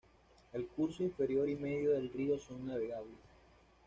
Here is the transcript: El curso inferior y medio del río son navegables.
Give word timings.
El 0.53 0.65
curso 0.65 1.03
inferior 1.03 1.47
y 1.47 1.55
medio 1.55 1.91
del 1.91 2.11
río 2.11 2.39
son 2.39 2.65
navegables. 2.65 3.19